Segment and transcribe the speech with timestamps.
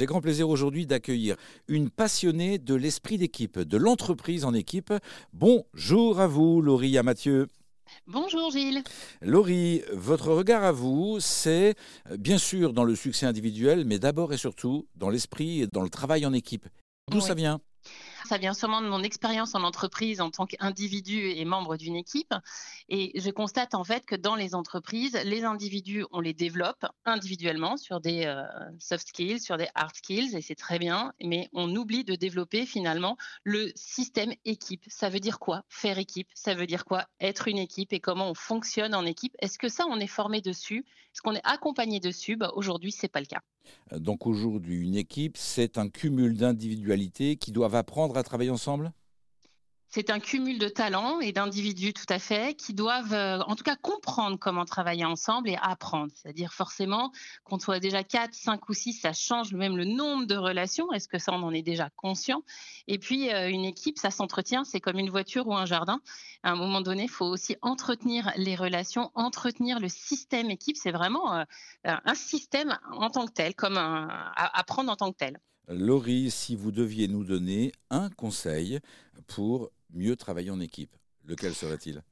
[0.00, 1.36] J'ai grand plaisir aujourd'hui d'accueillir
[1.68, 4.94] une passionnée de l'esprit d'équipe, de l'entreprise en équipe.
[5.34, 7.48] Bonjour à vous, Laurie Mathieu.
[8.06, 8.82] Bonjour Gilles.
[9.20, 11.74] Laurie, votre regard à vous, c'est
[12.10, 15.82] euh, bien sûr dans le succès individuel, mais d'abord et surtout dans l'esprit et dans
[15.82, 16.66] le travail en équipe.
[17.10, 17.60] D'où ça vient?
[18.26, 22.34] Ça vient sûrement de mon expérience en entreprise en tant qu'individu et membre d'une équipe.
[22.88, 27.76] Et je constate en fait que dans les entreprises, les individus, on les développe individuellement
[27.76, 28.42] sur des euh,
[28.78, 32.66] soft skills, sur des hard skills, et c'est très bien, mais on oublie de développer
[32.66, 34.84] finalement le système équipe.
[34.88, 37.92] Ça veut dire quoi Faire équipe, ça veut dire quoi Être une équipe?
[37.92, 39.34] Et comment on fonctionne en équipe?
[39.40, 40.84] Est-ce que ça, on est formé dessus?
[41.12, 42.36] Est-ce qu'on est accompagné dessus?
[42.36, 43.42] Bah, Aujourd'hui, ce n'est pas le cas.
[43.92, 48.92] Donc aujourd'hui, une équipe, c'est un cumul d'individualités qui doivent apprendre à travailler ensemble?
[49.90, 53.64] C'est un cumul de talents et d'individus tout à fait qui doivent, euh, en tout
[53.64, 56.12] cas, comprendre comment travailler ensemble et apprendre.
[56.14, 57.10] C'est-à-dire forcément,
[57.42, 60.92] qu'on soit déjà 4, 5 ou 6, ça change même le nombre de relations.
[60.92, 62.42] Est-ce que ça, on en est déjà conscient?
[62.86, 66.00] Et puis, euh, une équipe, ça s'entretient, c'est comme une voiture ou un jardin.
[66.44, 70.76] À un moment donné, il faut aussi entretenir les relations, entretenir le système équipe.
[70.76, 71.44] C'est vraiment euh,
[71.84, 75.40] un système en tant que tel, comme un, apprendre en tant que tel.
[75.68, 78.80] Laurie, si vous deviez nous donner un conseil
[79.26, 82.02] pour mieux travailler en équipe, lequel serait-il?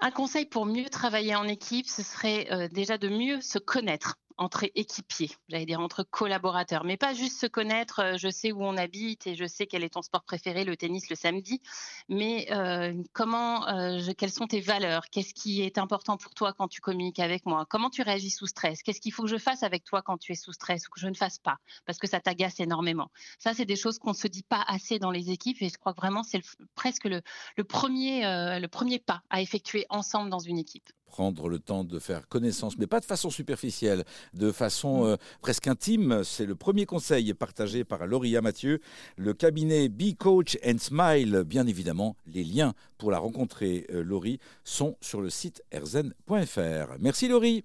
[0.00, 4.16] Un conseil pour mieux travailler en équipe, ce serait euh, déjà de mieux se connaître
[4.36, 8.62] entre équipiers, j'allais dire entre collaborateurs, mais pas juste se connaître, euh, je sais où
[8.62, 11.60] on habite et je sais quel est ton sport préféré, le tennis le samedi,
[12.08, 16.68] mais euh, comment, euh, quelles sont tes valeurs, qu'est-ce qui est important pour toi quand
[16.68, 19.62] tu communiques avec moi, comment tu réagis sous stress, qu'est-ce qu'il faut que je fasse
[19.62, 22.08] avec toi quand tu es sous stress ou que je ne fasse pas, parce que
[22.08, 23.10] ça t'agace énormément.
[23.38, 25.78] Ça, c'est des choses qu'on ne se dit pas assez dans les équipes et je
[25.78, 26.40] crois que vraiment c'est
[26.74, 27.22] presque le,
[27.64, 32.26] premier, le premier pas à effectuer ensemble dans une équipe prendre le temps de faire
[32.26, 35.06] connaissance, mais pas de façon superficielle, de façon mm.
[35.06, 36.24] euh, presque intime.
[36.24, 38.80] C'est le premier conseil partagé par Lauria Mathieu,
[39.16, 41.44] le cabinet Be Coach and Smile.
[41.46, 46.96] Bien évidemment, les liens pour la rencontrer, euh, Laurie, sont sur le site erzen.fr.
[46.98, 47.64] Merci Laurie.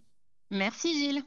[0.51, 1.23] Merci Gilles.